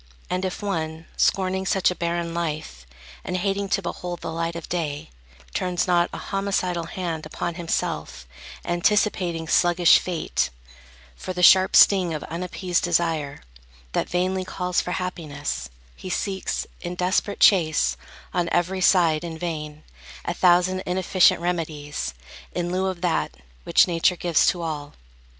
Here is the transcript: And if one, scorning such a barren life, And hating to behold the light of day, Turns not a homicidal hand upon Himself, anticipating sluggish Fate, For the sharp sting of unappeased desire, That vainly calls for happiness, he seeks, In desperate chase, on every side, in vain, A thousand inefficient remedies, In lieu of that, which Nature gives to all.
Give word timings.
And 0.31 0.43
if 0.43 0.63
one, 0.63 1.05
scorning 1.15 1.63
such 1.67 1.91
a 1.91 1.95
barren 1.95 2.33
life, 2.33 2.87
And 3.23 3.37
hating 3.37 3.69
to 3.69 3.83
behold 3.83 4.21
the 4.21 4.31
light 4.33 4.55
of 4.55 4.67
day, 4.67 5.11
Turns 5.53 5.85
not 5.85 6.09
a 6.11 6.17
homicidal 6.17 6.85
hand 6.85 7.27
upon 7.27 7.53
Himself, 7.53 8.25
anticipating 8.65 9.47
sluggish 9.47 9.99
Fate, 9.99 10.49
For 11.15 11.33
the 11.33 11.43
sharp 11.43 11.75
sting 11.75 12.15
of 12.15 12.23
unappeased 12.31 12.83
desire, 12.83 13.43
That 13.91 14.09
vainly 14.09 14.43
calls 14.43 14.81
for 14.81 14.93
happiness, 14.93 15.69
he 15.95 16.09
seeks, 16.09 16.65
In 16.81 16.95
desperate 16.95 17.39
chase, 17.39 17.95
on 18.33 18.49
every 18.51 18.81
side, 18.81 19.23
in 19.23 19.37
vain, 19.37 19.83
A 20.25 20.33
thousand 20.33 20.79
inefficient 20.87 21.41
remedies, 21.41 22.15
In 22.53 22.71
lieu 22.71 22.87
of 22.87 23.01
that, 23.01 23.35
which 23.65 23.87
Nature 23.87 24.15
gives 24.15 24.47
to 24.47 24.63
all. 24.63 24.93